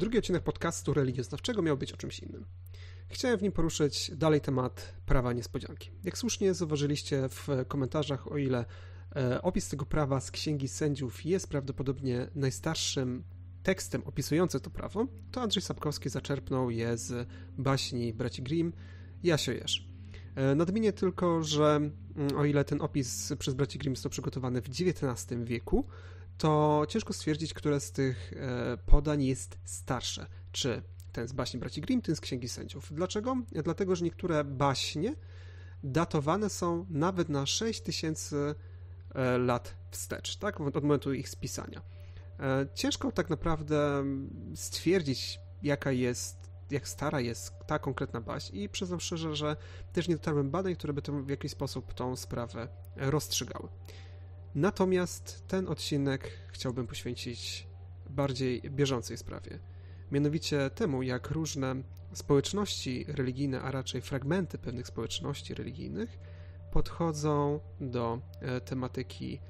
Drugi 0.00 0.18
odcinek 0.18 0.42
podcastu 0.42 0.94
religioznawczego 0.94 1.62
miał 1.62 1.76
być 1.76 1.92
o 1.92 1.96
czymś 1.96 2.18
innym. 2.18 2.46
Chciałem 3.08 3.38
w 3.38 3.42
nim 3.42 3.52
poruszyć 3.52 4.10
dalej 4.16 4.40
temat 4.40 4.94
prawa 5.06 5.32
niespodzianki. 5.32 5.90
Jak 6.04 6.18
słusznie 6.18 6.54
zauważyliście 6.54 7.28
w 7.28 7.48
komentarzach, 7.68 8.32
o 8.32 8.36
ile 8.36 8.64
e, 9.16 9.42
opis 9.42 9.68
tego 9.68 9.86
prawa 9.86 10.20
z 10.20 10.30
Księgi 10.30 10.68
Sędziów 10.68 11.24
jest 11.24 11.48
prawdopodobnie 11.48 12.28
najstarszym 12.34 13.24
tekstem 13.62 14.02
opisującym 14.04 14.60
to 14.60 14.70
prawo, 14.70 15.06
to 15.30 15.42
Andrzej 15.42 15.62
Sapkowski 15.62 16.08
zaczerpnął 16.08 16.70
je 16.70 16.96
z 16.96 17.28
baśni 17.58 18.12
braci 18.12 18.42
Grimm 18.42 18.72
Jasio 19.22 19.52
Jesz. 19.52 19.88
E, 20.34 20.54
nadmienię 20.54 20.92
tylko, 20.92 21.42
że 21.42 21.76
mm, 21.76 22.36
o 22.36 22.44
ile 22.44 22.64
ten 22.64 22.80
opis 22.80 23.32
przez 23.38 23.54
braci 23.54 23.78
Grimm 23.78 23.96
został 23.96 24.10
przygotowany 24.10 24.62
w 24.62 24.68
XIX 24.68 25.44
wieku, 25.44 25.86
to 26.40 26.82
ciężko 26.88 27.12
stwierdzić, 27.12 27.54
które 27.54 27.80
z 27.80 27.92
tych 27.92 28.32
e, 28.32 28.76
podań 28.76 29.22
jest 29.22 29.58
starsze. 29.64 30.26
Czy 30.52 30.82
ten 31.12 31.28
z 31.28 31.32
baśni 31.32 31.60
braci 31.60 31.80
Grimm, 31.80 32.02
ten 32.02 32.16
z 32.16 32.20
Księgi 32.20 32.48
Sędziów. 32.48 32.92
Dlaczego? 32.92 33.36
Dlatego, 33.64 33.96
że 33.96 34.04
niektóre 34.04 34.44
baśnie 34.44 35.14
datowane 35.82 36.50
są 36.50 36.86
nawet 36.90 37.28
na 37.28 37.46
6000 37.46 38.54
e, 39.14 39.38
lat 39.38 39.76
wstecz, 39.90 40.36
tak? 40.36 40.60
Od 40.60 40.74
momentu 40.74 41.12
ich 41.12 41.28
spisania. 41.28 41.82
E, 42.40 42.66
ciężko 42.74 43.12
tak 43.12 43.30
naprawdę 43.30 44.04
stwierdzić, 44.54 45.40
jaka 45.62 45.92
jest, 45.92 46.36
jak 46.70 46.88
stara 46.88 47.20
jest 47.20 47.52
ta 47.66 47.78
konkretna 47.78 48.20
baśń 48.20 48.56
i 48.56 48.68
przyznam 48.68 49.00
szczerze, 49.00 49.36
że 49.36 49.56
też 49.92 50.08
nie 50.08 50.16
dotarłem 50.16 50.50
badań, 50.50 50.74
które 50.76 50.92
by 50.92 51.02
w 51.22 51.28
jakiś 51.28 51.52
sposób 51.52 51.94
tą 51.94 52.16
sprawę 52.16 52.68
rozstrzygały. 52.96 53.68
Natomiast 54.54 55.48
ten 55.48 55.68
odcinek 55.68 56.30
chciałbym 56.52 56.86
poświęcić 56.86 57.66
bardziej 58.10 58.62
bieżącej 58.62 59.16
sprawie. 59.16 59.58
Mianowicie 60.10 60.70
temu, 60.70 61.02
jak 61.02 61.30
różne 61.30 61.74
społeczności 62.12 63.04
religijne, 63.08 63.62
a 63.62 63.70
raczej 63.70 64.00
fragmenty 64.00 64.58
pewnych 64.58 64.86
społeczności 64.86 65.54
religijnych 65.54 66.18
podchodzą 66.72 67.60
do 67.80 68.20
e, 68.40 68.60
tematyki 68.60 69.40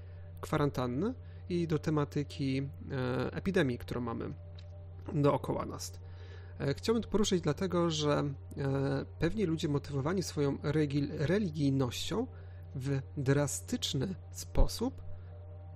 kwarantanny 0.41 1.15
i 1.49 1.67
do 1.67 1.79
tematyki 1.79 2.59
e, 2.91 3.33
epidemii, 3.33 3.79
którą 3.79 4.01
mamy 4.01 4.35
dookoła 5.13 5.67
nas. 5.67 5.93
E, 6.59 6.75
chciałbym 6.75 7.03
to 7.03 7.09
poruszyć 7.09 7.41
dlatego, 7.41 7.91
że 7.91 8.35
pewni 9.19 9.45
ludzie 9.45 9.69
motywowani 9.69 10.23
swoją 10.23 10.59
religijnością 11.19 12.27
w 12.75 13.01
drastyczny 13.17 14.15
sposób 14.33 15.03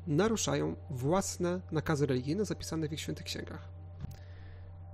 naruszają 0.06 0.77
własne 0.91 1.61
nakazy 1.73 2.06
religijne 2.06 2.45
zapisane 2.45 2.89
w 2.89 2.92
ich 2.92 3.00
świętych 3.00 3.27
księgach. 3.27 3.69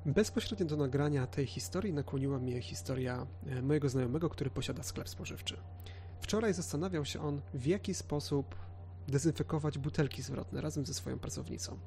Bezpośrednio 0.06 0.66
do 0.66 0.76
nagrania 0.76 1.26
tej 1.26 1.46
historii 1.46 1.92
nakłoniła 1.92 2.38
mnie 2.38 2.62
historia 2.62 3.26
e, 3.46 3.62
mojego 3.62 3.88
znajomego, 3.88 4.30
który 4.30 4.50
posiada 4.50 4.82
sklep 4.82 5.08
spożywczy. 5.08 5.56
Wczoraj 6.20 6.54
zastanawiał 6.54 7.04
się 7.04 7.20
on, 7.20 7.40
w 7.54 7.66
jaki 7.66 7.94
sposób 7.94 8.54
dezynfekować 9.08 9.78
butelki 9.78 10.22
zwrotne 10.22 10.60
razem 10.60 10.86
ze 10.86 10.94
swoją 10.94 11.18
pracownicą. 11.18 11.78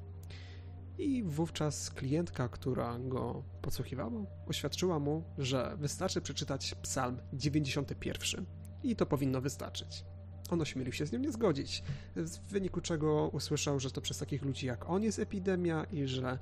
I 0.98 1.22
wówczas 1.22 1.90
klientka, 1.90 2.48
która 2.48 2.98
go 2.98 3.42
podsłuchiwała, 3.62 4.10
oświadczyła 4.46 4.98
mu, 4.98 5.24
że 5.38 5.76
wystarczy 5.80 6.20
przeczytać 6.20 6.74
Psalm 6.74 7.18
91 7.32 8.46
i 8.84 8.96
to 8.96 9.06
powinno 9.06 9.40
wystarczyć. 9.40 10.04
On 10.50 10.60
ośmielił 10.60 10.92
się 10.92 11.06
z 11.06 11.12
nią 11.12 11.18
nie 11.18 11.32
zgodzić, 11.32 11.82
w 12.16 12.38
wyniku 12.48 12.80
czego 12.80 13.28
usłyszał, 13.28 13.80
że 13.80 13.90
to 13.90 14.00
przez 14.00 14.18
takich 14.18 14.42
ludzi 14.42 14.66
jak 14.66 14.90
on 14.90 15.02
jest 15.02 15.18
epidemia 15.18 15.84
i 15.84 16.06
że 16.06 16.38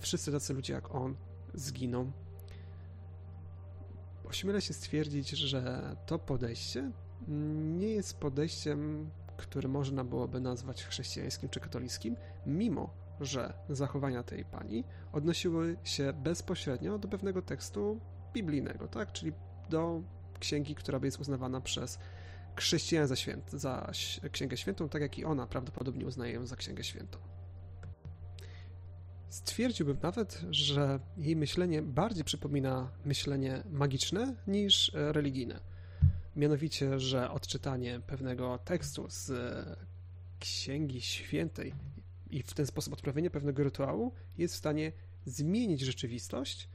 wszyscy 0.00 0.32
tacy 0.32 0.54
ludzie 0.54 0.72
jak 0.72 0.94
on 0.94 1.16
zginą. 1.54 2.12
Ośmielę 4.24 4.60
się 4.60 4.74
stwierdzić, 4.74 5.30
że 5.30 5.96
to 6.06 6.18
podejście 6.18 6.90
nie 7.78 7.88
jest 7.88 8.18
podejściem, 8.18 9.10
które 9.36 9.68
można 9.68 10.04
byłoby 10.04 10.40
nazwać 10.40 10.84
chrześcijańskim 10.84 11.48
czy 11.48 11.60
katolickim, 11.60 12.16
mimo 12.46 12.94
że 13.20 13.54
zachowania 13.68 14.22
tej 14.22 14.44
pani 14.44 14.84
odnosiły 15.12 15.76
się 15.84 16.12
bezpośrednio 16.12 16.98
do 16.98 17.08
pewnego 17.08 17.42
tekstu 17.42 18.00
biblijnego, 18.32 18.88
tak? 18.88 19.12
czyli 19.12 19.32
do 19.70 20.02
księgi, 20.44 20.74
która 20.74 21.00
jest 21.02 21.20
uznawana 21.20 21.60
przez 21.60 21.98
chrześcijan 22.56 23.06
za, 23.06 23.16
święt, 23.16 23.50
za 23.52 23.92
Księgę 24.32 24.56
Świętą, 24.56 24.88
tak 24.88 25.02
jak 25.02 25.18
i 25.18 25.24
ona 25.24 25.46
prawdopodobnie 25.46 26.06
uznaje 26.06 26.32
ją 26.32 26.46
za 26.46 26.56
Księgę 26.56 26.84
Świętą. 26.84 27.18
Stwierdziłbym 29.28 29.98
nawet, 30.02 30.44
że 30.50 31.00
jej 31.16 31.36
myślenie 31.36 31.82
bardziej 31.82 32.24
przypomina 32.24 32.90
myślenie 33.04 33.62
magiczne 33.70 34.34
niż 34.46 34.94
e, 34.94 35.12
religijne. 35.12 35.60
Mianowicie, 36.36 37.00
że 37.00 37.30
odczytanie 37.30 38.00
pewnego 38.06 38.58
tekstu 38.58 39.06
z 39.08 39.32
Księgi 40.38 41.00
Świętej 41.00 41.74
i 42.30 42.42
w 42.42 42.54
ten 42.54 42.66
sposób 42.66 42.92
odprawienie 42.92 43.30
pewnego 43.30 43.64
rytuału 43.64 44.12
jest 44.38 44.54
w 44.54 44.58
stanie 44.58 44.92
zmienić 45.24 45.80
rzeczywistość. 45.80 46.68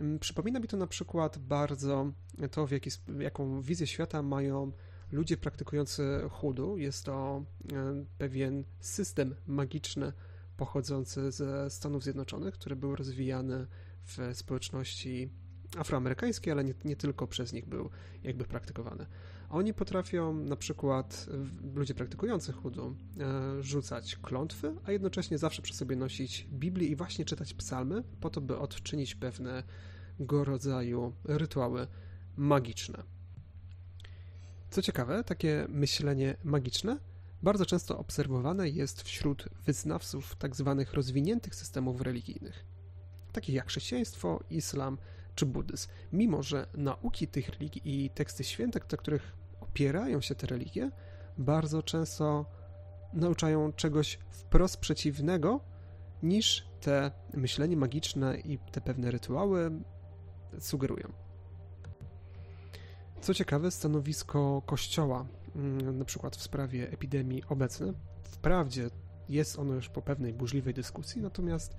Mm, 0.00 0.18
przypomina 0.18 0.60
mi 0.60 0.68
to 0.68 0.76
na 0.76 0.86
przykład 0.86 1.38
bardzo 1.38 2.12
to, 2.50 2.66
w 2.66 2.70
jaki, 2.70 2.90
jaką 3.18 3.62
wizję 3.62 3.86
świata 3.86 4.22
mają 4.22 4.72
ludzie 5.12 5.36
praktykujący 5.36 6.02
chudu. 6.30 6.78
Jest 6.78 7.04
to 7.04 7.44
e, 7.72 8.04
pewien 8.18 8.64
system 8.80 9.34
magiczny 9.46 10.12
pochodzący 10.56 11.30
ze 11.32 11.70
Stanów 11.70 12.02
Zjednoczonych, 12.02 12.54
który 12.54 12.76
był 12.76 12.96
rozwijany 12.96 13.66
w 14.04 14.18
społeczności 14.32 15.30
afroamerykańskiej, 15.78 16.52
ale 16.52 16.64
nie, 16.64 16.74
nie, 16.84 16.96
tylko 16.96 17.26
przez 17.26 17.52
nich 17.52 17.66
był 17.66 17.90
jakby 18.22 18.44
praktykowany. 18.44 19.06
Oni 19.52 19.74
potrafią 19.74 20.34
na 20.34 20.56
przykład, 20.56 21.26
ludzie 21.74 21.94
praktykujący 21.94 22.52
chudu, 22.52 22.96
e, 23.20 23.62
rzucać 23.62 24.16
klątwy, 24.16 24.74
a 24.84 24.92
jednocześnie 24.92 25.38
zawsze 25.38 25.62
przy 25.62 25.74
sobie 25.74 25.96
nosić 25.96 26.46
Biblię 26.52 26.88
i 26.88 26.96
właśnie 26.96 27.24
czytać 27.24 27.54
psalmy, 27.54 28.02
po 28.20 28.30
to, 28.30 28.40
by 28.40 28.58
odczynić 28.58 29.14
pewnego 29.14 30.44
rodzaju 30.44 31.12
rytuały 31.24 31.86
magiczne. 32.36 33.02
Co 34.70 34.82
ciekawe, 34.82 35.24
takie 35.24 35.66
myślenie 35.68 36.36
magiczne 36.44 36.98
bardzo 37.42 37.66
często 37.66 37.98
obserwowane 37.98 38.68
jest 38.68 39.02
wśród 39.02 39.48
wyznawców 39.66 40.36
tzw. 40.40 40.76
Tak 40.78 40.94
rozwiniętych 40.94 41.54
systemów 41.54 42.00
religijnych, 42.00 42.64
takich 43.32 43.54
jak 43.54 43.66
chrześcijaństwo, 43.66 44.44
islam 44.50 44.98
czy 45.34 45.46
buddyzm. 45.46 45.88
Mimo, 46.12 46.42
że 46.42 46.66
nauki 46.74 47.28
tych 47.28 47.48
religii 47.48 47.82
i 47.84 48.10
teksty 48.10 48.44
święte, 48.44 48.80
na 48.92 48.98
których 48.98 49.41
opierają 49.62 50.20
się 50.20 50.34
te 50.34 50.46
religie, 50.46 50.90
bardzo 51.38 51.82
często 51.82 52.46
nauczają 53.12 53.72
czegoś 53.72 54.18
wprost 54.30 54.76
przeciwnego 54.76 55.60
niż 56.22 56.68
te 56.80 57.10
myślenie 57.34 57.76
magiczne 57.76 58.36
i 58.36 58.58
te 58.58 58.80
pewne 58.80 59.10
rytuały 59.10 59.70
sugerują. 60.58 61.12
Co 63.20 63.34
ciekawe, 63.34 63.70
stanowisko 63.70 64.62
Kościoła, 64.66 65.26
mm, 65.56 65.98
na 65.98 66.04
przykład 66.04 66.36
w 66.36 66.42
sprawie 66.42 66.90
epidemii 66.90 67.42
obecne, 67.48 67.92
wprawdzie 68.22 68.90
jest 69.28 69.58
ono 69.58 69.74
już 69.74 69.88
po 69.88 70.02
pewnej 70.02 70.32
burzliwej 70.32 70.74
dyskusji, 70.74 71.22
natomiast 71.22 71.76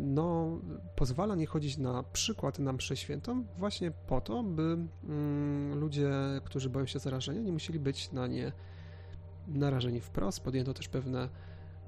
no, 0.00 0.58
pozwala 0.96 1.34
nie 1.34 1.46
chodzić 1.46 1.78
na 1.78 2.02
przykład 2.02 2.58
na 2.58 2.72
mszę 2.72 2.96
świętą 2.96 3.44
właśnie 3.56 3.90
po 3.90 4.20
to, 4.20 4.42
by 4.42 4.78
mm, 5.04 5.78
ludzie, 5.78 6.10
którzy 6.44 6.70
boją 6.70 6.86
się 6.86 6.98
zarażenia, 6.98 7.40
nie 7.40 7.52
musieli 7.52 7.78
być 7.78 8.12
na 8.12 8.26
nie 8.26 8.52
narażeni 9.48 10.00
wprost. 10.00 10.40
Podjęto 10.40 10.74
też 10.74 10.88
pewne 10.88 11.28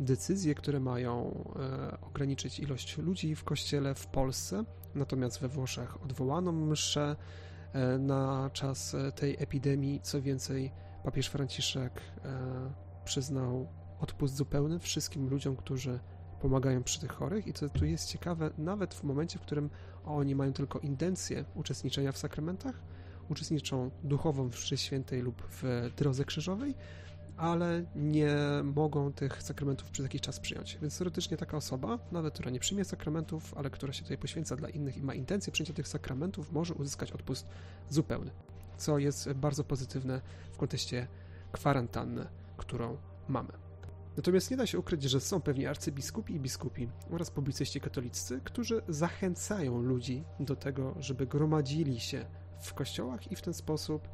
decyzje, 0.00 0.54
które 0.54 0.80
mają 0.80 1.44
e, 1.56 2.00
ograniczyć 2.00 2.60
ilość 2.60 2.98
ludzi 2.98 3.34
w 3.34 3.44
kościele 3.44 3.94
w 3.94 4.06
Polsce, 4.06 4.64
natomiast 4.94 5.40
we 5.40 5.48
Włoszech 5.48 6.02
odwołano 6.04 6.52
mszę 6.52 7.16
E, 7.72 7.98
na 7.98 8.50
czas 8.52 8.94
e, 8.94 9.12
tej 9.12 9.36
epidemii. 9.38 10.00
Co 10.00 10.22
więcej, 10.22 10.72
papież 11.04 11.26
Franciszek 11.26 12.02
e, 12.24 12.72
przyznał 13.04 13.68
odpust 14.00 14.36
zupełny 14.36 14.78
wszystkim 14.78 15.28
ludziom, 15.28 15.56
którzy 15.56 16.00
pomagają 16.42 16.82
przy 16.82 17.00
tych 17.00 17.12
chorych 17.12 17.46
i 17.46 17.52
co 17.52 17.68
tu 17.68 17.84
jest 17.84 18.08
ciekawe, 18.08 18.50
nawet 18.58 18.94
w 18.94 19.02
momencie, 19.02 19.38
w 19.38 19.42
którym 19.42 19.70
oni 20.04 20.34
mają 20.34 20.52
tylko 20.52 20.78
intencję 20.78 21.44
uczestniczenia 21.54 22.12
w 22.12 22.18
sakramentach, 22.18 22.82
uczestniczą 23.30 23.90
duchowo 24.04 24.44
w 24.44 24.48
mszy 24.48 24.76
świętej 24.76 25.22
lub 25.22 25.42
w 25.50 25.90
drodze 25.96 26.24
krzyżowej, 26.24 26.74
ale 27.36 27.84
nie 27.96 28.36
mogą 28.64 29.12
tych 29.12 29.42
sakramentów 29.42 29.90
przez 29.90 30.04
jakiś 30.04 30.20
czas 30.20 30.40
przyjąć. 30.40 30.78
Więc 30.82 30.98
teoretycznie 30.98 31.36
taka 31.36 31.56
osoba, 31.56 31.98
nawet 32.12 32.34
która 32.34 32.50
nie 32.50 32.60
przyjmie 32.60 32.84
sakramentów, 32.84 33.54
ale 33.56 33.70
która 33.70 33.92
się 33.92 34.02
tutaj 34.02 34.18
poświęca 34.18 34.56
dla 34.56 34.68
innych 34.68 34.96
i 34.96 35.02
ma 35.02 35.14
intencję 35.14 35.52
przyjęcia 35.52 35.74
tych 35.74 35.88
sakramentów, 35.88 36.52
może 36.52 36.74
uzyskać 36.74 37.12
odpust 37.12 37.46
zupełny, 37.90 38.30
co 38.76 38.98
jest 38.98 39.32
bardzo 39.32 39.64
pozytywne 39.64 40.20
w 40.52 40.56
kontekście 40.56 41.06
kwarantanny, 41.52 42.26
którą 42.56 42.96
mamy. 43.28 43.71
Natomiast 44.16 44.50
nie 44.50 44.56
da 44.56 44.66
się 44.66 44.78
ukryć, 44.78 45.02
że 45.02 45.20
są 45.20 45.40
pewni 45.40 45.66
arcybiskupi 45.66 46.34
i 46.34 46.40
biskupi 46.40 46.88
oraz 47.10 47.30
publicyści 47.30 47.80
katolicy, 47.80 48.40
którzy 48.44 48.82
zachęcają 48.88 49.82
ludzi 49.82 50.24
do 50.40 50.56
tego, 50.56 50.94
żeby 50.98 51.26
gromadzili 51.26 52.00
się 52.00 52.24
w 52.60 52.74
kościołach 52.74 53.32
i 53.32 53.36
w 53.36 53.42
ten 53.42 53.54
sposób 53.54 54.08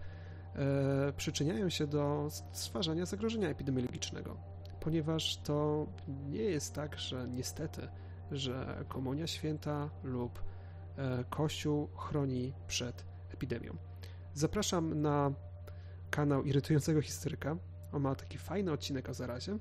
e, 0.54 1.12
przyczyniają 1.16 1.68
się 1.68 1.86
do 1.86 2.28
stwarzania 2.52 3.06
zagrożenia 3.06 3.48
epidemiologicznego. 3.48 4.36
Ponieważ 4.80 5.36
to 5.36 5.86
nie 6.08 6.42
jest 6.42 6.74
tak, 6.74 6.98
że 6.98 7.28
niestety, 7.28 7.88
że 8.30 8.84
komunia 8.88 9.26
święta 9.26 9.90
lub 10.04 10.42
e, 10.96 11.24
kościół 11.30 11.88
chroni 11.96 12.52
przed 12.66 13.04
epidemią. 13.32 13.76
Zapraszam 14.34 15.00
na 15.00 15.32
kanał 16.10 16.44
Irytującego 16.44 17.02
Historyka. 17.02 17.56
On 17.92 18.02
ma 18.02 18.14
taki 18.14 18.38
fajny 18.38 18.72
odcinek 18.72 19.08
o 19.08 19.14
zarazie, 19.14 19.58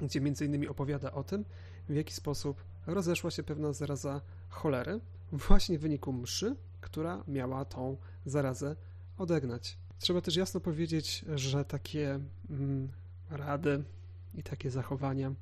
gdzie 0.00 0.44
innymi 0.44 0.68
opowiada 0.68 1.12
o 1.12 1.24
tym, 1.24 1.44
w 1.88 1.94
jaki 1.94 2.14
sposób 2.14 2.64
rozeszła 2.86 3.30
się 3.30 3.42
pewna 3.42 3.72
zaraza 3.72 4.20
cholery 4.48 5.00
właśnie 5.32 5.78
w 5.78 5.80
wyniku 5.80 6.12
mszy, 6.12 6.56
która 6.80 7.24
miała 7.28 7.64
tą 7.64 7.96
zarazę 8.26 8.76
odegnać. 9.18 9.78
Trzeba 9.98 10.20
też 10.20 10.36
jasno 10.36 10.60
powiedzieć, 10.60 11.24
że 11.34 11.64
takie 11.64 12.20
mm, 12.50 12.88
rady 13.30 13.84
i 14.34 14.42
takie 14.42 14.70
zachowania 14.70 15.34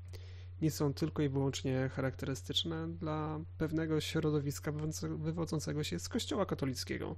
nie 0.62 0.70
są 0.70 0.94
tylko 0.94 1.22
i 1.22 1.28
wyłącznie 1.28 1.90
charakterystyczne 1.94 2.88
dla 2.88 3.40
pewnego 3.58 4.00
środowiska 4.00 4.72
wywodzącego 5.19 5.84
się 5.84 5.99
z 5.99 6.08
Kościoła 6.08 6.46
katolickiego, 6.46 7.16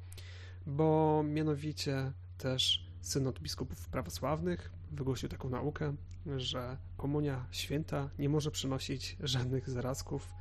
bo 0.66 1.22
mianowicie 1.22 2.12
też 2.38 2.86
synod 3.00 3.40
biskupów 3.40 3.88
prawosławnych 3.88 4.72
wygłosił 4.90 5.28
taką 5.28 5.50
naukę, 5.50 5.94
że 6.36 6.76
komunia 6.96 7.46
święta 7.50 8.10
nie 8.18 8.28
może 8.28 8.50
przynosić 8.50 9.16
żadnych 9.20 9.70
zarazków 9.70 10.34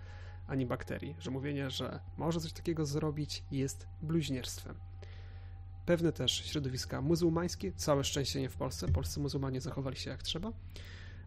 ani 0.47 0.65
bakterii, 0.65 1.15
że 1.19 1.31
mówienie, 1.31 1.69
że 1.69 1.99
może 2.17 2.39
coś 2.39 2.53
takiego 2.53 2.85
zrobić 2.85 3.43
jest 3.51 3.87
bluźnierstwem. 4.01 4.75
Pewne 5.85 6.11
też 6.11 6.31
środowiska 6.31 7.01
muzułmańskie, 7.01 7.71
całe 7.71 8.03
szczęście 8.03 8.41
nie 8.41 8.49
w 8.49 8.57
Polsce, 8.57 8.87
polscy 8.87 9.19
muzułmanie 9.19 9.61
zachowali 9.61 9.95
się 9.95 10.09
jak 10.09 10.23
trzeba, 10.23 10.51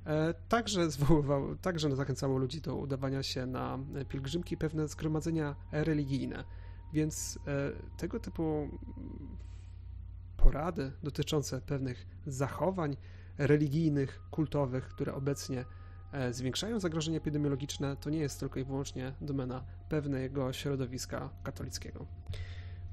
e, 0.07 0.35
także 0.49 0.91
zwoływał, 0.91 1.57
także 1.57 1.97
zachęcało 1.97 2.39
ludzi 2.39 2.61
do 2.61 2.77
udawania 2.77 3.23
się 3.23 3.47
na 3.47 3.79
pielgrzymki, 4.09 4.57
pewne 4.57 4.89
zgromadzenia 4.89 5.57
religijne. 5.73 6.45
Więc 6.93 7.39
e, 7.47 7.73
tego 7.97 8.21
typu 8.21 8.69
porady 10.43 10.93
dotyczące 11.03 11.61
pewnych 11.61 12.07
zachowań 12.27 12.97
religijnych, 13.39 14.21
kultowych, 14.31 14.89
które 14.89 15.15
obecnie 15.15 15.65
e, 16.13 16.33
zwiększają 16.33 16.81
zagrożenie 16.81 17.17
epidemiologiczne, 17.17 17.97
to 17.97 18.11
nie 18.11 18.19
jest 18.19 18.41
tylko 18.41 18.61
i 18.61 18.65
wyłącznie 18.65 19.13
domena 19.21 19.65
pewnego 19.89 20.53
środowiska 20.53 21.31
katolickiego. 21.43 22.07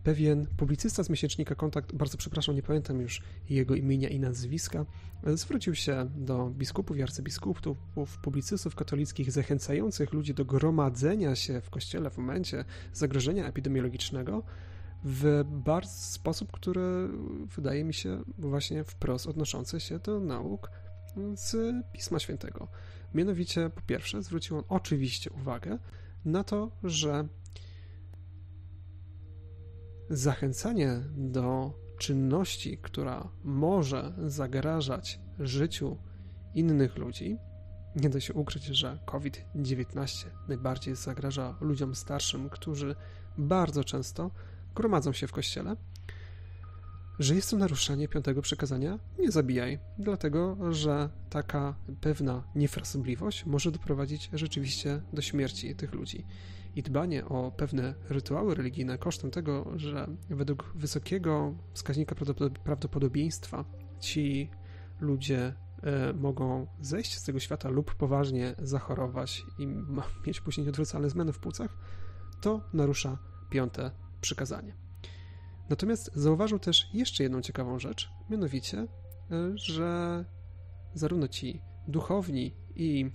Pewien 0.04 0.48
publicysta 0.58 1.04
z 1.04 1.10
miesięcznika 1.10 1.56
Kontakt, 1.56 1.94
bardzo 1.94 2.18
przepraszam, 2.18 2.56
nie 2.56 2.64
pamiętam 2.64 3.02
już 3.02 3.22
jego 3.50 3.76
imienia 3.76 4.10
i 4.10 4.20
nazwiska, 4.20 4.86
zwrócił 5.34 5.76
się 5.76 6.10
do 6.16 6.50
biskupów 6.50 6.98
i 6.98 7.04
arcybiskupów, 7.04 7.78
publicystów 8.22 8.76
katolickich, 8.76 9.32
zachęcających 9.32 10.14
ludzi 10.14 10.34
do 10.34 10.46
gromadzenia 10.46 11.36
się 11.36 11.62
w 11.62 11.70
kościele 11.70 12.10
w 12.10 12.18
momencie 12.18 12.66
zagrożenia 12.94 13.48
epidemiologicznego, 13.48 14.44
w 15.04 15.44
bardzo 15.46 15.94
sposób, 15.94 16.52
który 16.52 17.10
wydaje 17.56 17.84
mi 17.84 17.94
się 17.94 18.24
właśnie 18.38 18.84
wprost 18.84 19.28
odnoszący 19.28 19.80
się 19.80 20.00
do 20.00 20.20
nauk 20.20 20.72
z 21.36 21.76
Pisma 21.94 22.20
Świętego. 22.20 22.68
Mianowicie, 23.14 23.70
po 23.70 23.82
pierwsze, 23.82 24.22
zwrócił 24.22 24.58
on 24.58 24.64
oczywiście 24.70 25.32
uwagę 25.32 25.78
na 26.26 26.44
to, 26.44 26.72
że 26.84 27.28
zachęcanie 30.10 31.02
do 31.18 31.74
czynności, 31.98 32.78
która 32.78 33.30
może 33.44 34.14
zagrażać 34.28 35.20
życiu 35.40 35.98
innych 36.54 36.98
ludzi, 36.98 37.38
nie 37.96 38.10
da 38.10 38.20
się 38.20 38.34
ukryć, 38.34 38.64
że 38.64 39.00
COVID-19 39.06 40.26
najbardziej 40.48 40.96
zagraża 40.96 41.58
ludziom 41.62 41.96
starszym, 41.96 42.50
którzy 42.50 42.96
bardzo 43.38 43.84
często 43.84 44.32
gromadzą 44.76 45.14
się 45.14 45.28
w 45.28 45.32
kościele, 45.32 45.76
że 47.20 47.36
jest 47.36 47.52
to 47.52 47.58
naruszenie 47.58 48.08
piątego 48.08 48.42
przykazania 48.42 49.00
nie 49.20 49.32
zabijaj, 49.32 49.80
dlatego 49.98 50.58
że 50.74 51.10
taka 51.30 51.76
pewna 52.02 52.44
niefrasobliwość 52.56 53.46
może 53.46 53.72
doprowadzić 53.72 54.30
rzeczywiście 54.34 55.02
do 55.14 55.22
śmierci 55.22 55.76
tych 55.76 55.94
ludzi. 55.94 56.26
I 56.76 56.84
dbanie 56.84 57.26
o 57.26 57.52
pewne 57.52 57.96
rytuały 58.10 58.56
religijne 58.56 58.98
kosztem 58.98 59.32
tego, 59.32 59.72
że 59.76 60.08
według 60.30 60.72
wysokiego 60.76 61.54
wskaźnika 61.74 62.16
prawdopodobieństwa 62.64 63.66
ci 64.00 64.50
ludzie 65.02 65.54
e, 65.84 66.14
mogą 66.14 66.68
zejść 66.82 67.18
z 67.18 67.24
tego 67.24 67.40
świata 67.40 67.70
lub 67.70 67.96
poważnie 67.96 68.56
zachorować 68.60 69.46
i 69.58 69.68
mieć 70.28 70.42
później 70.42 70.64
nieodwracalne 70.66 71.10
zmiany 71.10 71.34
w 71.34 71.40
płucach, 71.40 71.78
to 72.42 72.62
narusza 72.74 73.18
piąte 73.50 73.92
przykazanie. 74.22 74.76
Natomiast 75.70 76.12
zauważył 76.16 76.60
też 76.60 76.90
jeszcze 76.94 77.24
jedną 77.24 77.42
ciekawą 77.42 77.80
rzecz, 77.80 78.10
mianowicie, 78.30 78.78
e, 78.78 78.88
że 79.56 80.26
zarówno 80.94 81.28
ci 81.28 81.62
duchowni 81.88 82.54
i 82.76 83.12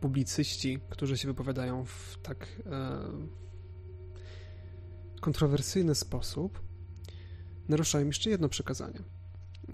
publicyści, 0.00 0.80
którzy 0.88 1.18
się 1.18 1.28
wypowiadają 1.28 1.84
w 1.84 2.18
tak 2.22 2.46
e, 2.66 3.00
kontrowersyjny 5.20 5.94
sposób, 5.94 6.62
naruszają 7.68 8.06
jeszcze 8.06 8.30
jedno 8.30 8.48
przekazanie. 8.48 9.00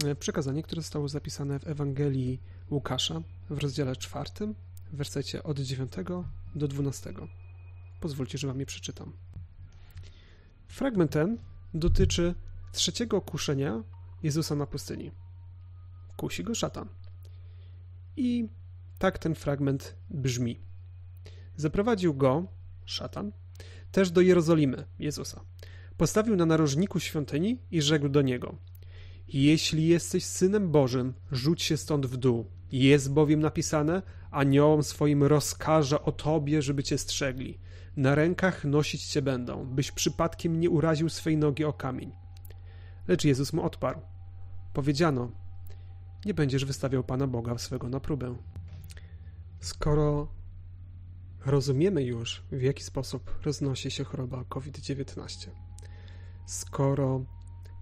E, 0.05 0.15
przekazanie, 0.15 0.63
które 0.63 0.81
zostało 0.81 1.07
zapisane 1.07 1.59
w 1.59 1.67
Ewangelii 1.67 2.41
Łukasza 2.71 3.21
w 3.49 3.57
rozdziale 3.57 3.95
czwartym, 3.95 4.55
w 4.91 4.95
wersecie 4.95 5.43
od 5.43 5.59
9 5.59 5.91
do 6.55 6.67
12. 6.67 7.13
Pozwólcie, 7.99 8.37
że 8.37 8.47
wam 8.47 8.59
je 8.59 8.65
przeczytam. 8.65 9.13
Fragment 10.71 11.11
ten 11.11 11.37
dotyczy 11.73 12.35
trzeciego 12.71 13.21
kuszenia 13.21 13.83
Jezusa 14.23 14.55
na 14.55 14.65
pustyni. 14.65 15.11
Kusi 16.17 16.43
go 16.43 16.55
szatan. 16.55 16.87
I 18.17 18.49
tak 18.99 19.19
ten 19.19 19.35
fragment 19.35 19.95
brzmi. 20.09 20.59
Zaprowadził 21.55 22.13
go, 22.13 22.47
szatan, 22.85 23.31
też 23.91 24.11
do 24.11 24.21
Jerozolimy, 24.21 24.85
Jezusa. 24.99 25.41
Postawił 25.97 26.35
na 26.35 26.45
narożniku 26.45 26.99
świątyni 26.99 27.59
i 27.71 27.81
rzekł 27.81 28.09
do 28.09 28.21
niego: 28.21 28.55
Jeśli 29.27 29.87
jesteś 29.87 30.25
synem 30.25 30.71
Bożym, 30.71 31.13
rzuć 31.31 31.61
się 31.61 31.77
stąd 31.77 32.05
w 32.05 32.17
dół. 32.17 32.45
Jest 32.71 33.13
bowiem 33.13 33.39
napisane: 33.39 34.01
Aniołom 34.31 34.83
swoim 34.83 35.23
rozkaże 35.23 36.01
o 36.01 36.11
tobie, 36.11 36.61
żeby 36.61 36.83
cię 36.83 36.97
strzegli. 36.97 37.59
Na 37.97 38.15
rękach 38.15 38.65
nosić 38.65 39.05
cię 39.05 39.21
będą, 39.21 39.65
byś 39.65 39.91
przypadkiem 39.91 40.59
nie 40.59 40.69
uraził 40.69 41.09
swej 41.09 41.37
nogi 41.37 41.65
o 41.65 41.73
kamień. 41.73 42.11
Lecz 43.07 43.23
Jezus 43.23 43.53
mu 43.53 43.63
odparł. 43.63 44.01
Powiedziano, 44.73 45.31
nie 46.25 46.33
będziesz 46.33 46.65
wystawiał 46.65 47.03
Pana 47.03 47.27
Boga 47.27 47.57
swego 47.57 47.89
na 47.89 47.99
próbę. 47.99 48.35
Skoro 49.59 50.27
rozumiemy 51.45 52.03
już, 52.03 52.43
w 52.51 52.61
jaki 52.61 52.83
sposób 52.83 53.45
roznosi 53.45 53.91
się 53.91 54.03
choroba 54.03 54.43
COVID-19, 54.49 55.49
skoro 56.45 57.25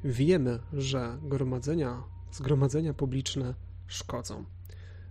wiemy, 0.03 0.59
że 0.73 1.17
gromadzenia, 1.21 2.03
zgromadzenia 2.31 2.93
publiczne 2.93 3.53
szkodzą, 3.87 4.45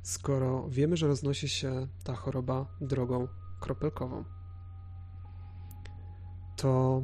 skoro 0.02 0.68
wiemy, 0.68 0.96
że 0.96 1.06
roznosi 1.06 1.48
się 1.48 1.88
ta 2.04 2.14
choroba 2.14 2.76
drogą 2.80 3.28
kropelkową, 3.60 4.24
to 6.58 7.02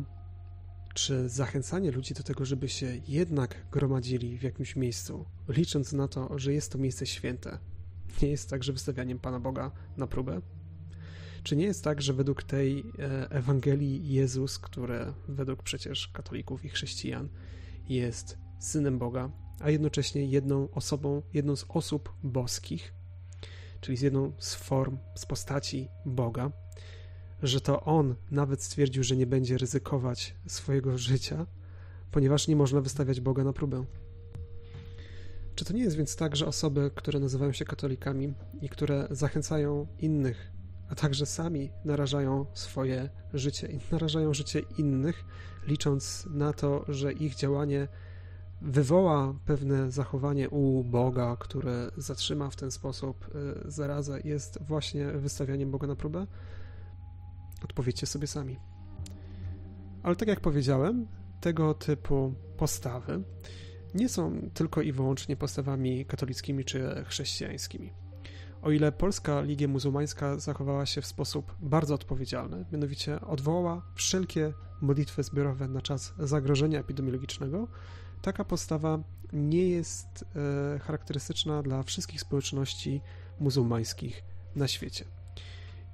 czy 0.95 1.29
zachęcanie 1.29 1.91
ludzi 1.91 2.15
do 2.15 2.23
tego, 2.23 2.45
żeby 2.45 2.69
się 2.69 3.01
jednak 3.09 3.67
gromadzili 3.73 4.39
w 4.39 4.43
jakimś 4.43 4.77
miejscu, 4.77 5.25
licząc 5.49 5.93
na 5.93 6.09
to, 6.09 6.39
że 6.39 6.53
jest 6.53 6.73
to 6.73 6.79
miejsce 6.79 7.07
święte, 7.07 7.59
nie 8.23 8.29
jest 8.29 8.51
także 8.51 8.73
wystawianiem 8.73 9.19
Pana 9.19 9.41
Boga 9.41 9.71
na 9.97 10.07
próbę? 10.07 10.41
Czy 11.43 11.57
nie 11.57 11.65
jest 11.65 11.85
tak, 11.85 12.03
że 12.03 12.13
według 12.13 12.43
tej 12.43 12.79
e, 12.79 13.31
Ewangelii 13.31 14.09
Jezus, 14.09 14.59
który 14.59 15.13
według 15.29 15.63
przecież 15.63 16.09
katolików 16.09 16.65
i 16.65 16.69
chrześcijan 16.69 17.29
jest 17.89 18.39
synem 18.59 18.99
Boga, 18.99 19.31
a 19.61 19.71
jednocześnie 19.71 20.27
jedną 20.27 20.71
osobą, 20.71 21.23
jedną 21.35 21.57
z 21.57 21.65
osób 21.69 22.13
boskich, 22.23 22.95
czyli 23.81 23.97
z 23.97 24.01
jedną 24.01 24.33
z 24.39 24.55
form, 24.55 24.99
z 25.15 25.27
postaci 25.27 25.89
Boga, 26.07 26.53
że 27.45 27.61
to 27.61 27.81
on 27.81 28.15
nawet 28.31 28.63
stwierdził, 28.63 29.05
że 29.05 29.17
nie 29.17 29.27
będzie 29.27 29.59
ryzykować 29.59 30.35
swojego 30.47 30.99
życia, 30.99 31.47
ponieważ 32.11 32.49
nie 32.49 32.57
można 32.57 32.81
wystawiać 32.81 33.21
Boga 33.21 33.45
na 33.45 33.53
próbę. 33.53 33.85
Czy 35.55 35.65
to 35.65 35.73
nie 35.73 35.83
jest 35.83 35.97
więc 35.97 36.17
tak, 36.17 36.37
że 36.37 36.47
osoby, 36.47 36.91
które 36.95 37.21
nazywają 37.21 37.53
się 37.53 37.65
katolikami 37.65 38.35
i 38.63 38.69
które 38.69 39.09
zachęcają 39.11 39.87
innych, 39.99 40.53
a 40.89 40.95
także 40.95 41.27
sami 41.27 41.71
narażają 41.85 42.47
swoje 42.55 43.11
życie 43.35 43.67
i 43.67 43.79
narażają 43.93 44.35
życie 44.35 44.63
innych, 44.79 45.25
licząc 45.67 46.27
na 46.31 46.53
to, 46.53 46.85
że 46.89 47.13
ich 47.13 47.35
działanie 47.35 47.89
wywoła 48.63 49.35
pewne 49.45 49.91
zachowanie 49.91 50.51
u 50.51 50.85
Boga, 50.85 51.37
które 51.41 51.91
zatrzyma 51.97 52.51
w 52.51 52.57
ten 52.57 52.71
sposób 52.71 53.29
y, 53.67 53.71
zarazę, 53.71 54.21
jest 54.25 54.59
właśnie 54.63 55.07
wystawianiem 55.07 55.71
Boga 55.71 55.87
na 55.87 55.97
próbę? 55.97 56.27
Odpowiedzcie 57.65 58.07
sobie 58.07 58.27
sami. 58.27 58.59
Ale 60.03 60.17
tak 60.17 60.29
jak 60.29 60.41
powiedziałem, 60.41 61.07
tego 61.41 61.75
typu 61.75 62.35
postawy 62.57 63.23
nie 63.95 64.09
są 64.09 64.51
tylko 64.55 64.83
i 64.83 64.93
wyłącznie 64.93 65.37
postawami 65.37 66.07
katolickimi 66.07 66.65
czy 66.65 67.05
chrześcijańskimi. 67.07 67.93
O 68.63 68.71
ile 68.71 68.93
Polska 68.93 69.41
Ligia 69.41 69.69
Muzułmańska 69.69 70.39
zachowała 70.39 70.87
się 70.87 71.01
w 71.01 71.07
sposób 71.07 71.55
bardzo 71.61 71.95
odpowiedzialny, 71.95 72.65
mianowicie 72.73 73.21
odwołała 73.21 73.83
wszelkie 73.95 74.53
modlitwy 74.81 75.23
zbiorowe 75.23 75.69
na 75.69 75.83
czas 75.83 76.15
zagrożenia 76.19 76.81
epidemiologicznego, 76.81 77.69
taka 78.23 78.45
postawa 78.45 78.99
nie 79.33 79.69
jest 79.69 80.25
e, 80.77 80.79
charakterystyczna 80.79 81.63
dla 81.63 81.83
wszystkich 81.83 82.21
społeczności 82.21 83.01
muzułmańskich 83.41 84.25
na 84.57 84.69
świecie. 84.69 85.05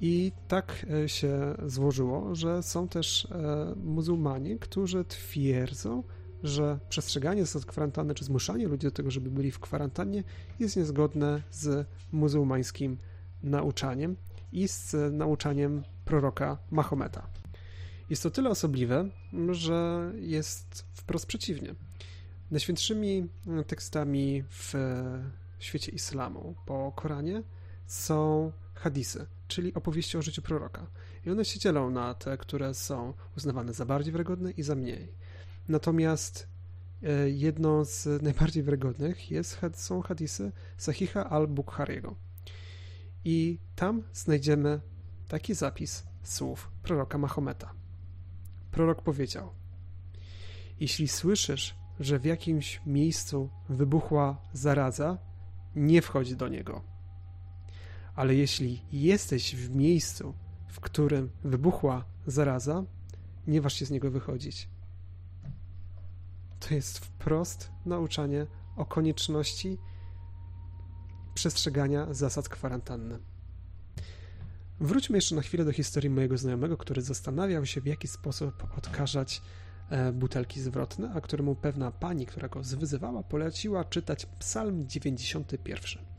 I 0.00 0.32
tak 0.48 0.86
e, 1.04 1.08
się 1.08 1.54
złożyło, 1.66 2.34
że 2.34 2.62
są 2.62 2.88
też 2.88 3.24
e, 3.24 3.74
muzułmanie, 3.76 4.58
którzy 4.58 5.04
twierdzą, 5.04 6.02
że 6.42 6.78
przestrzeganie 6.88 7.44
zasad 7.44 7.64
kwarantanny 7.64 8.14
czy 8.14 8.24
zmuszanie 8.24 8.68
ludzi 8.68 8.86
do 8.86 8.90
tego, 8.90 9.10
żeby 9.10 9.30
byli 9.30 9.50
w 9.50 9.58
kwarantannie 9.58 10.24
jest 10.58 10.76
niezgodne 10.76 11.42
z 11.50 11.86
muzułmańskim 12.12 12.98
nauczaniem 13.42 14.16
i 14.52 14.68
z 14.68 14.94
nauczaniem 15.12 15.82
proroka 16.04 16.58
Mahometa. 16.70 17.26
Jest 18.10 18.22
to 18.22 18.30
tyle 18.30 18.50
osobliwe, 18.50 19.08
że 19.50 20.12
jest 20.20 20.86
wprost 20.94 21.26
przeciwnie. 21.26 21.74
Najświętszymi 22.50 23.28
tekstami 23.66 24.44
w 24.48 24.74
świecie 25.58 25.92
islamu 25.92 26.54
po 26.66 26.92
Koranie 26.96 27.42
są 27.90 28.52
hadisy, 28.74 29.26
czyli 29.48 29.74
opowieści 29.74 30.18
o 30.18 30.22
życiu 30.22 30.42
proroka. 30.42 30.86
I 31.26 31.30
one 31.30 31.44
się 31.44 31.60
dzielą 31.60 31.90
na 31.90 32.14
te, 32.14 32.38
które 32.38 32.74
są 32.74 33.14
uznawane 33.36 33.72
za 33.72 33.84
bardziej 33.84 34.12
wiarygodne 34.12 34.50
i 34.50 34.62
za 34.62 34.74
mniej. 34.74 35.12
Natomiast 35.68 36.48
e, 37.02 37.30
jedną 37.30 37.84
z 37.84 38.22
najbardziej 38.22 38.62
wiarygodnych 38.62 39.30
jest, 39.30 39.60
są 39.74 40.02
hadisy 40.02 40.52
Sahiha 40.76 41.30
al-Bukhariego. 41.30 42.16
I 43.24 43.58
tam 43.76 44.02
znajdziemy 44.12 44.80
taki 45.28 45.54
zapis 45.54 46.02
słów 46.22 46.70
proroka 46.82 47.18
Mahometa. 47.18 47.72
Prorok 48.70 49.02
powiedział: 49.02 49.52
Jeśli 50.80 51.08
słyszysz, 51.08 51.74
że 52.00 52.18
w 52.18 52.24
jakimś 52.24 52.80
miejscu 52.86 53.50
wybuchła 53.68 54.42
zaraza, 54.52 55.18
nie 55.76 56.02
wchodź 56.02 56.34
do 56.34 56.48
niego. 56.48 56.89
Ale 58.20 58.34
jeśli 58.34 58.82
jesteś 58.92 59.56
w 59.56 59.74
miejscu, 59.74 60.34
w 60.68 60.80
którym 60.80 61.30
wybuchła 61.44 62.04
zaraza, 62.26 62.84
nie 63.46 63.60
waż 63.60 63.74
się 63.74 63.86
z 63.86 63.90
niego 63.90 64.10
wychodzić 64.10 64.68
to 66.60 66.74
jest 66.74 66.98
wprost 66.98 67.70
nauczanie 67.86 68.46
o 68.76 68.84
konieczności 68.84 69.78
przestrzegania 71.34 72.14
zasad 72.14 72.48
kwarantanny. 72.48 73.18
Wróćmy 74.80 75.18
jeszcze 75.18 75.34
na 75.34 75.42
chwilę 75.42 75.64
do 75.64 75.72
historii 75.72 76.10
mojego 76.10 76.38
znajomego, 76.38 76.76
który 76.76 77.02
zastanawiał 77.02 77.66
się, 77.66 77.80
w 77.80 77.86
jaki 77.86 78.08
sposób 78.08 78.66
odkażać 78.78 79.42
e, 79.90 80.12
butelki 80.12 80.60
zwrotne, 80.60 81.12
a 81.14 81.20
któremu 81.20 81.54
pewna 81.54 81.90
pani, 81.90 82.26
która 82.26 82.48
go 82.48 82.64
zwyzywała, 82.64 83.22
poleciła 83.22 83.84
czytać 83.84 84.26
Psalm 84.26 84.88
91. 84.88 86.09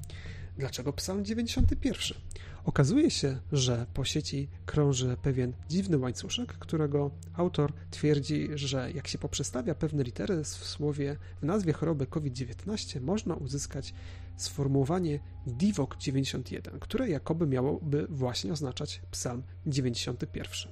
Dlaczego 0.57 0.93
Psalm 0.93 1.25
91? 1.25 2.17
Okazuje 2.65 3.11
się, 3.11 3.39
że 3.51 3.85
po 3.93 4.05
sieci 4.05 4.47
krąży 4.65 5.17
pewien 5.21 5.53
dziwny 5.69 5.97
łańcuszek, 5.97 6.53
którego 6.53 7.11
autor 7.33 7.73
twierdzi, 7.91 8.49
że 8.55 8.91
jak 8.91 9.07
się 9.07 9.17
poprzestawia 9.17 9.75
pewne 9.75 10.03
litery 10.03 10.43
w 10.43 10.47
słowie 10.47 11.17
w 11.41 11.45
nazwie 11.45 11.73
choroby 11.73 12.07
COVID-19, 12.07 13.01
można 13.01 13.35
uzyskać 13.35 13.93
sformułowanie 14.37 15.19
DIVOK 15.47 15.97
91, 15.97 16.79
które 16.79 17.09
jakoby 17.09 17.47
miałoby 17.47 18.07
właśnie 18.09 18.53
oznaczać 18.53 19.01
Psalm 19.11 19.43
91. 19.65 20.71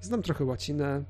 Znam 0.00 0.22
trochę 0.22 0.44
łacinę, 0.44 1.04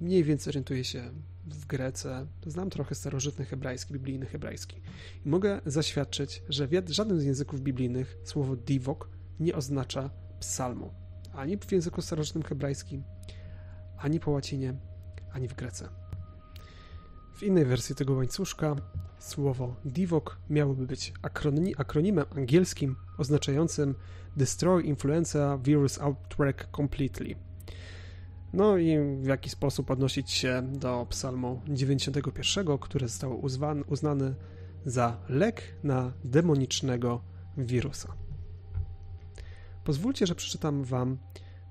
mniej 0.00 0.24
więcej 0.24 0.50
orientuję 0.50 0.84
się 0.84 1.10
w 1.46 1.66
Grece, 1.66 2.26
znam 2.46 2.70
trochę 2.70 2.94
starożytny 2.94 3.44
hebrajski, 3.44 3.92
biblijny 3.92 4.26
hebrajski. 4.26 4.80
I 5.24 5.28
mogę 5.28 5.60
zaświadczyć, 5.66 6.42
że 6.48 6.66
w 6.66 6.88
żadnym 6.88 7.20
z 7.20 7.24
języków 7.24 7.60
biblijnych 7.60 8.16
słowo 8.24 8.56
divok 8.56 9.10
nie 9.40 9.54
oznacza 9.54 10.10
psalmu. 10.40 10.94
Ani 11.34 11.58
w 11.58 11.72
języku 11.72 12.02
starożytnym 12.02 12.42
hebrajskim, 12.42 13.02
ani 13.98 14.20
po 14.20 14.30
łacinie, 14.30 14.74
ani 15.32 15.48
w 15.48 15.54
Grece. 15.54 15.88
W 17.34 17.42
innej 17.42 17.64
wersji 17.64 17.94
tego 17.94 18.14
łańcuszka 18.14 18.76
słowo 19.18 19.76
divok 19.84 20.38
miałoby 20.50 20.86
być 20.86 21.12
akronimem 21.76 22.24
angielskim 22.36 22.96
oznaczającym 23.18 23.94
Destroy 24.36 24.82
Influenza 24.82 25.58
Virus 25.58 25.98
Outbreak 25.98 26.68
Completely– 26.76 27.34
no 28.56 28.78
i 28.78 28.98
w 29.22 29.26
jaki 29.26 29.50
sposób 29.50 29.90
odnosić 29.90 30.30
się 30.30 30.62
do 30.72 31.06
psalmu 31.10 31.62
91, 31.68 32.78
który 32.78 33.08
został 33.08 33.40
uznany 33.88 34.34
za 34.84 35.16
lek 35.28 35.62
na 35.84 36.12
demonicznego 36.24 37.22
wirusa. 37.56 38.14
Pozwólcie, 39.84 40.26
że 40.26 40.34
przeczytam 40.34 40.84
wam 40.84 41.18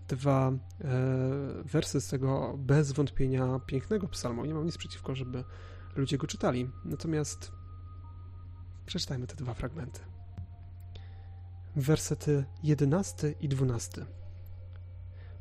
dwa 0.07 0.51
e, 0.51 0.57
wersy 1.63 2.01
z 2.01 2.07
tego 2.07 2.55
bez 2.57 2.91
wątpienia 2.91 3.59
pięknego 3.65 4.07
psalmu. 4.07 4.45
Nie 4.45 4.53
mam 4.53 4.65
nic 4.65 4.77
przeciwko, 4.77 5.15
żeby 5.15 5.43
ludzie 5.95 6.17
go 6.17 6.27
czytali. 6.27 6.69
Natomiast 6.85 7.51
przeczytajmy 8.85 9.27
te 9.27 9.35
dwa 9.35 9.53
fragmenty. 9.53 9.99
Wersety 11.75 12.45
11 12.63 13.33
i 13.41 13.49
12 13.49 14.05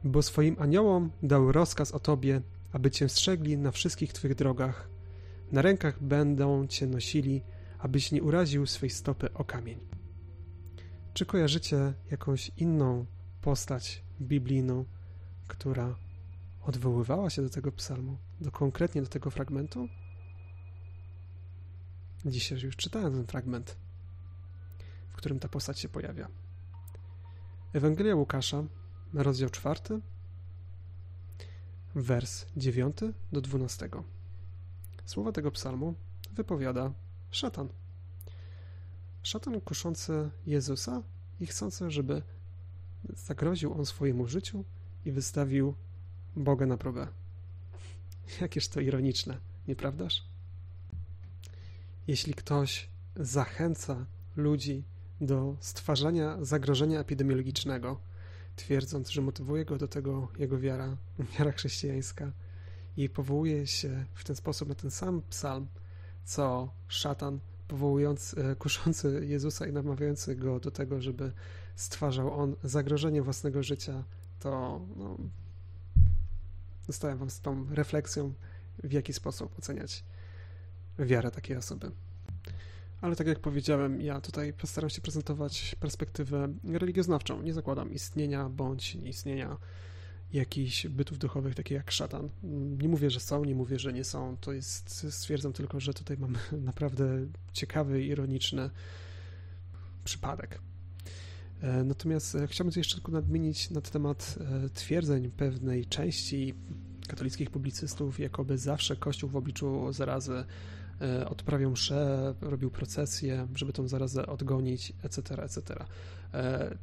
bo 0.04 0.22
swoim 0.22 0.56
aniołom 0.58 1.10
dał 1.22 1.52
rozkaz 1.52 1.92
o 1.92 1.98
Tobie, 2.00 2.42
aby 2.72 2.90
Cię 2.90 3.08
strzegli 3.08 3.58
na 3.58 3.70
wszystkich 3.70 4.12
Twych 4.12 4.34
drogach. 4.34 4.88
Na 5.52 5.62
rękach 5.62 6.02
będą 6.02 6.66
Cię 6.66 6.86
nosili, 6.86 7.42
abyś 7.78 8.12
nie 8.12 8.22
uraził 8.22 8.66
swej 8.66 8.90
stopy 8.90 9.32
o 9.32 9.44
kamień. 9.44 9.80
Czy 11.14 11.26
kojarzycie 11.26 11.94
jakąś 12.10 12.50
inną 12.56 13.06
postać 13.40 14.02
biblijną, 14.20 14.84
która 15.46 15.96
odwoływała 16.62 17.30
się 17.30 17.42
do 17.42 17.50
tego 17.50 17.72
psalmu, 17.72 18.16
do 18.40 18.50
konkretnie 18.50 19.02
do 19.02 19.08
tego 19.08 19.30
fragmentu? 19.30 19.88
Dzisiaj 22.26 22.58
już 22.60 22.76
czytałem 22.76 23.12
ten 23.12 23.26
fragment, 23.26 23.76
w 25.10 25.16
którym 25.16 25.38
ta 25.38 25.48
postać 25.48 25.80
się 25.80 25.88
pojawia. 25.88 26.28
Ewangelia 27.72 28.14
Łukasza, 28.14 28.64
rozdział 29.14 29.50
czwarty, 29.50 30.00
wers 31.94 32.46
dziewiąty 32.56 33.12
do 33.32 33.40
dwunastego. 33.40 34.04
Słowa 35.06 35.32
tego 35.32 35.50
psalmu 35.50 35.94
wypowiada 36.32 36.92
szatan. 37.30 37.68
Szatan 39.22 39.60
kuszący 39.60 40.30
Jezusa 40.46 41.02
i 41.40 41.46
chcący, 41.46 41.90
żeby 41.90 42.22
zagroził 43.08 43.74
on 43.74 43.86
swojemu 43.86 44.26
życiu 44.26 44.64
i 45.04 45.12
wystawił 45.12 45.74
Boga 46.36 46.66
na 46.66 46.76
próbę. 46.76 47.08
Jakież 48.40 48.68
to 48.68 48.80
ironiczne, 48.80 49.38
nieprawdaż? 49.68 50.24
Jeśli 52.06 52.34
ktoś 52.34 52.88
zachęca 53.16 54.06
ludzi 54.36 54.84
do 55.20 55.56
stwarzania 55.60 56.38
zagrożenia 56.40 57.00
epidemiologicznego, 57.00 58.00
twierdząc, 58.56 59.10
że 59.10 59.22
motywuje 59.22 59.64
go 59.64 59.78
do 59.78 59.88
tego 59.88 60.28
jego 60.38 60.58
wiara, 60.58 60.96
wiara 61.38 61.52
chrześcijańska 61.52 62.32
i 62.96 63.08
powołuje 63.08 63.66
się 63.66 64.04
w 64.14 64.24
ten 64.24 64.36
sposób 64.36 64.68
na 64.68 64.74
ten 64.74 64.90
sam 64.90 65.22
psalm, 65.30 65.66
co 66.24 66.72
szatan 66.88 67.40
powołując, 67.68 68.34
e, 68.38 68.56
kuszący 68.56 69.26
Jezusa 69.26 69.66
i 69.66 69.72
namawiający 69.72 70.36
go 70.36 70.60
do 70.60 70.70
tego, 70.70 71.02
żeby 71.02 71.32
stwarzał 71.76 72.40
on 72.40 72.56
zagrożenie 72.64 73.22
własnego 73.22 73.62
życia, 73.62 74.04
to 74.40 74.80
no, 74.96 75.16
zostawiam 76.86 77.18
wam 77.18 77.30
z 77.30 77.40
tą 77.40 77.66
refleksją, 77.74 78.32
w 78.84 78.92
jaki 78.92 79.12
sposób 79.12 79.58
oceniać 79.58 80.04
wiarę 80.98 81.30
takiej 81.30 81.56
osoby. 81.56 81.90
Ale 83.00 83.16
tak 83.16 83.26
jak 83.26 83.38
powiedziałem, 83.38 84.00
ja 84.00 84.20
tutaj 84.20 84.52
postaram 84.52 84.90
się 84.90 85.00
prezentować 85.00 85.76
perspektywę 85.80 86.48
religioznawczą. 86.64 87.42
Nie 87.42 87.52
zakładam 87.52 87.92
istnienia 87.92 88.48
bądź 88.48 88.94
nieistnienia 88.94 89.56
jakichś 90.32 90.86
bytów 90.86 91.18
duchowych, 91.18 91.54
takich 91.54 91.74
jak 91.74 91.90
szatan. 91.90 92.28
Nie 92.78 92.88
mówię, 92.88 93.10
że 93.10 93.20
są, 93.20 93.44
nie 93.44 93.54
mówię, 93.54 93.78
że 93.78 93.92
nie 93.92 94.04
są. 94.04 94.36
To 94.40 94.52
jest, 94.52 95.06
stwierdzam 95.14 95.52
tylko, 95.52 95.80
że 95.80 95.94
tutaj 95.94 96.16
mamy 96.16 96.38
naprawdę 96.70 97.26
ciekawy, 97.52 98.04
ironiczny 98.04 98.70
przypadek. 100.04 100.60
E, 101.62 101.84
natomiast 101.84 102.34
e, 102.34 102.46
chciałbym 102.46 102.72
tu 102.72 102.80
jeszcze 102.80 102.94
tylko 102.94 103.12
nadmienić 103.12 103.70
na 103.70 103.80
temat 103.80 104.38
e, 104.64 104.68
twierdzeń 104.68 105.30
pewnej 105.30 105.86
części 105.86 106.54
katolickich 107.08 107.50
publicystów, 107.50 108.20
jakoby 108.20 108.58
zawsze 108.58 108.96
Kościół 108.96 109.30
w 109.30 109.36
obliczu 109.36 109.92
zarazy 109.92 110.44
odprawiał 111.26 111.70
mszę, 111.70 112.34
robił 112.40 112.70
procesję, 112.70 113.46
żeby 113.54 113.72
tą 113.72 113.88
zarazę 113.88 114.26
odgonić, 114.26 114.92
etc., 115.02 115.42
etc. 115.42 115.84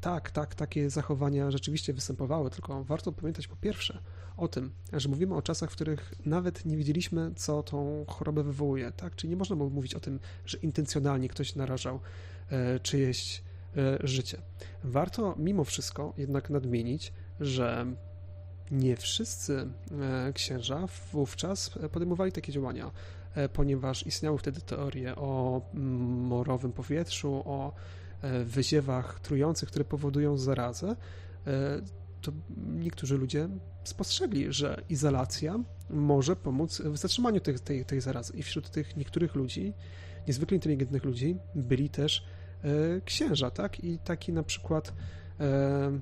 Tak, 0.02 0.32
tak, 0.32 0.56
takie 0.56 0.90
zachowania 0.90 1.52
rzeczywiście 1.52 1.94
występowały, 1.94 2.50
tylko 2.50 2.84
warto 2.84 3.12
pamiętać 3.12 3.48
po 3.48 3.56
pierwsze 3.56 4.00
o 4.38 4.48
tym, 4.48 4.72
że 4.94 5.10
mówimy 5.10 5.36
o 5.36 5.42
czasach, 5.42 5.72
w 5.72 5.76
których 5.76 6.14
nawet 6.26 6.66
nie 6.66 6.78
wiedzieliśmy, 6.78 7.32
co 7.36 7.64
tą 7.64 8.06
chorobę 8.08 8.44
wywołuje, 8.44 8.92
tak? 8.92 9.16
Czyli 9.16 9.30
nie 9.30 9.38
można 9.38 9.56
było 9.56 9.70
mówić 9.70 9.96
o 9.96 10.00
tym, 10.00 10.20
że 10.46 10.58
intencjonalnie 10.58 11.30
ktoś 11.30 11.56
narażał 11.56 12.00
czyjeś 12.84 13.44
E, 13.78 14.08
życie. 14.08 14.42
Warto 14.84 15.36
mimo 15.38 15.64
wszystko 15.64 16.14
jednak 16.18 16.50
nadmienić, 16.50 17.14
że 17.40 17.86
nie 18.72 18.96
wszyscy 18.96 19.68
e, 19.92 20.34
księża 20.34 20.88
wówczas 21.12 21.72
podejmowali 21.92 22.32
takie 22.32 22.52
działania, 22.52 22.92
e, 23.36 23.50
ponieważ 23.50 24.08
istniały 24.08 24.38
wtedy 24.38 24.62
teorie 24.62 25.16
o 25.16 25.62
morowym 26.30 26.72
powietrzu, 26.72 27.34
o 27.46 27.74
wyziewach 28.46 29.20
trujących, 29.20 29.70
które 29.70 29.86
powodują 29.86 30.38
zarazę. 30.38 30.96
To 32.22 32.32
niektórzy 32.80 33.18
ludzie 33.18 33.50
spostrzegli, 33.84 34.54
że 34.54 34.82
izolacja 34.90 35.60
może 35.90 36.36
pomóc 36.36 36.82
w 36.82 36.98
zatrzymaniu 36.98 37.40
tej, 37.40 37.60
tej, 37.60 37.86
tej 37.86 38.02
zarazy. 38.02 38.34
I 38.38 38.44
wśród 38.44 38.70
tych 38.70 38.98
niektórych 38.98 39.36
ludzi, 39.36 39.74
niezwykle 40.28 40.56
inteligentnych 40.56 41.04
ludzi, 41.04 41.38
byli 41.56 41.90
też 41.90 42.26
E, 42.64 43.02
księża, 43.02 43.52
tak? 43.52 43.84
I 43.84 44.00
taki 44.00 44.34
na 44.34 44.44
przykład 44.44 44.94
e, 45.40 46.00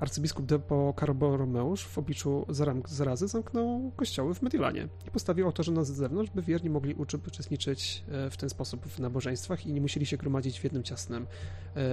arcybiskup 0.00 0.46
Depo 0.46 0.94
Borromeusz 1.14 1.84
w 1.84 1.98
obliczu 1.98 2.46
zarazy 2.88 3.28
zamknął 3.28 3.92
kościoły 3.96 4.34
w 4.34 4.42
Mediolanie 4.42 4.88
i 5.08 5.10
postawił 5.10 5.46
ołtarze 5.46 5.72
na 5.72 5.84
zewnątrz, 5.84 6.30
by 6.34 6.42
wierni 6.42 6.70
mogli 6.70 6.94
uczestniczyć 6.94 8.04
e, 8.08 8.30
w 8.30 8.36
ten 8.36 8.48
sposób 8.50 8.86
w 8.86 8.98
nabożeństwach 8.98 9.66
i 9.66 9.72
nie 9.72 9.80
musieli 9.80 10.06
się 10.06 10.16
gromadzić 10.16 10.60
w 10.60 10.64
jednym 10.64 10.82
ciasnym 10.82 11.26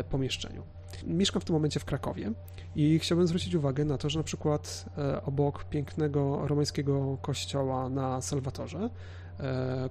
pomieszczeniu. 0.10 0.64
Mieszkam 1.04 1.42
w 1.42 1.46
tym 1.46 1.54
momencie 1.54 1.80
w 1.80 1.86
Krakowie 1.86 2.32
i 2.76 3.00
chciałbym 3.00 3.28
zwrócić 3.28 3.56
uwagę 3.56 3.86
na 3.86 3.98
to, 3.98 4.10
że 4.10 4.20
na 4.20 4.24
przykład 4.24 4.86
obok 5.26 5.64
pięknego 5.64 6.48
romańskiego 6.48 7.18
kościoła 7.22 7.90
na 7.90 8.22
Salwatorze 8.22 8.80
E, 8.80 8.90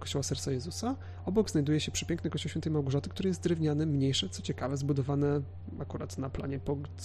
Kościoła 0.00 0.22
Serca 0.22 0.52
Jezusa. 0.52 0.96
Obok 1.24 1.50
znajduje 1.50 1.80
się 1.80 1.92
przepiękny 1.92 2.30
Kościół 2.30 2.50
Świętej 2.50 2.72
Małgorzaty, 2.72 3.10
który 3.10 3.28
jest 3.28 3.42
drewniany, 3.42 3.86
mniejszy, 3.86 4.28
co 4.28 4.42
ciekawe, 4.42 4.76
zbudowany 4.76 5.42
akurat 5.78 6.18
na 6.18 6.30
planie 6.30 6.60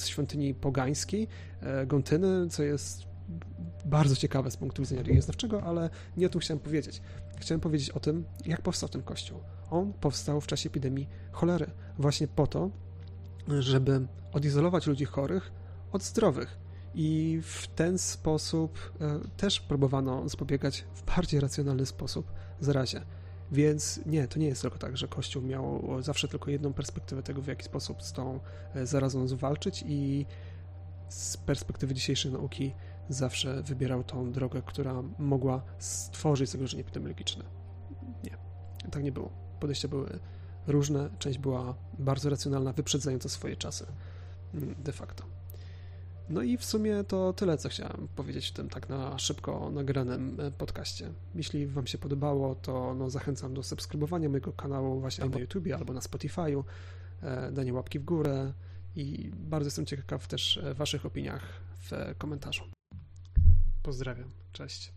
świątyni 0.06 0.54
pogańskiej, 0.54 1.28
e, 1.62 1.86
Gontyny, 1.86 2.50
co 2.50 2.64
jest 2.64 3.04
bardzo 3.86 4.16
ciekawe 4.16 4.52
z 4.52 4.58
punktu 4.58 4.82
widzenia 4.82 5.02
religioznawczego, 5.02 5.64
ale 5.64 5.90
nie 6.18 6.26
o 6.28 6.30
tym 6.30 6.42
chciałem 6.42 6.60
powiedzieć. 6.60 7.02
Chciałem 7.38 7.62
powiedzieć 7.62 7.90
o 7.90 8.00
tym, 8.00 8.26
jak 8.46 8.62
powstał 8.62 8.90
ten 8.90 9.02
kościół. 9.02 9.40
On 9.70 9.94
powstał 9.94 10.42
w 10.42 10.48
czasie 10.48 10.70
epidemii 10.70 11.08
cholery, 11.32 11.72
właśnie 11.98 12.28
po 12.28 12.48
to, 12.48 12.70
żeby 13.60 14.08
odizolować 14.32 14.88
ludzi 14.88 15.06
chorych 15.06 15.52
od 15.92 16.04
zdrowych 16.04 16.67
i 17.00 17.42
w 17.44 17.68
ten 17.68 17.98
sposób 17.98 18.92
e, 19.02 19.20
też 19.38 19.60
próbowano 19.60 20.30
zapobiegać 20.30 20.86
w 20.94 21.04
bardziej 21.16 21.40
racjonalny 21.40 21.86
sposób 21.86 22.32
zarazie. 22.60 23.02
Więc 23.52 24.00
nie, 24.06 24.28
to 24.28 24.40
nie 24.40 24.48
jest 24.48 24.62
tylko 24.62 24.78
tak, 24.78 24.98
że 24.98 25.08
Kościół 25.08 25.44
miał 25.44 25.84
zawsze 26.00 26.28
tylko 26.28 26.52
jedną 26.52 26.74
perspektywę 26.74 27.24
tego, 27.24 27.42
w 27.42 27.48
jaki 27.48 27.64
sposób 27.64 28.04
z 28.04 28.14
tą 28.14 28.40
e, 28.76 28.86
zarazą 28.86 29.28
zwalczyć 29.28 29.84
i 29.88 30.26
z 31.10 31.38
perspektywy 31.38 31.94
dzisiejszej 31.94 32.32
nauki 32.32 32.74
zawsze 33.10 33.64
wybierał 33.64 34.04
tą 34.04 34.32
drogę, 34.32 34.62
która 34.66 35.04
mogła 35.20 35.62
stworzyć 35.80 36.50
zagrożenie 36.50 36.82
epidemiologiczne. 36.82 37.44
Nie, 38.24 38.38
tak 38.92 39.04
nie 39.04 39.12
było. 39.12 39.30
Podejścia 39.60 39.88
były 39.88 40.20
różne, 40.68 41.10
część 41.20 41.40
była 41.40 41.76
bardzo 42.00 42.30
racjonalna, 42.30 42.74
wyprzedzająca 42.74 43.30
swoje 43.30 43.56
czasy 43.56 43.86
mm, 44.54 44.76
de 44.84 44.92
facto. 44.92 45.37
No 46.30 46.42
i 46.42 46.58
w 46.58 46.66
sumie 46.66 47.04
to 47.04 47.34
tyle, 47.34 47.58
co 47.58 47.70
chciałem 47.70 48.08
powiedzieć 48.16 48.48
w 48.48 48.52
tym 48.52 48.70
tak 48.70 48.90
na 48.90 49.20
szybko 49.20 49.72
nagranym 49.72 50.38
e, 50.40 50.52
podcaście. 50.52 51.10
Jeśli 51.36 51.68
Wam 51.68 51.88
się 51.88 51.98
podobało, 51.98 52.56
to 52.56 52.94
no, 52.94 53.10
zachęcam 53.10 53.54
do 53.54 53.64
subskrybowania 53.64 54.30
mojego 54.30 54.54
kanału 54.54 55.00
właśnie 55.00 55.24
albo 55.24 55.36
na 55.36 55.42
YouTubie, 55.42 55.76
albo 55.76 55.94
na 55.94 56.00
Spotify'u, 56.00 56.64
e, 57.22 57.52
danie 57.52 57.74
łapki 57.74 58.00
w 58.00 58.04
górę 58.04 58.54
i 58.96 59.32
bardzo 59.34 59.68
jestem 59.68 59.86
ciekaw 59.86 60.28
też 60.28 60.58
e, 60.58 60.74
Waszych 60.74 61.06
opiniach 61.06 61.44
w 61.80 61.92
komentarzu. 62.18 62.64
Pozdrawiam, 63.84 64.32
cześć. 64.54 64.97